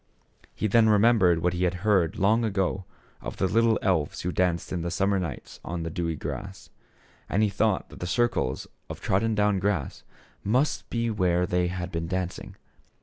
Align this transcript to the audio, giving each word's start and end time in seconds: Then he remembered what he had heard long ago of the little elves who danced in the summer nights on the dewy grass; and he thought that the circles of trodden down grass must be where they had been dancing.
Then 0.59 0.83
he 0.85 0.89
remembered 0.89 1.43
what 1.43 1.53
he 1.53 1.63
had 1.65 1.75
heard 1.85 2.17
long 2.17 2.43
ago 2.43 2.85
of 3.21 3.37
the 3.37 3.45
little 3.47 3.77
elves 3.83 4.21
who 4.21 4.31
danced 4.31 4.73
in 4.73 4.81
the 4.81 4.89
summer 4.89 5.19
nights 5.19 5.59
on 5.63 5.83
the 5.83 5.91
dewy 5.91 6.15
grass; 6.15 6.71
and 7.29 7.43
he 7.43 7.49
thought 7.49 7.89
that 7.89 7.99
the 7.99 8.07
circles 8.07 8.65
of 8.89 8.99
trodden 8.99 9.35
down 9.35 9.59
grass 9.59 10.01
must 10.43 10.89
be 10.89 11.11
where 11.11 11.45
they 11.45 11.67
had 11.67 11.91
been 11.91 12.07
dancing. 12.07 12.55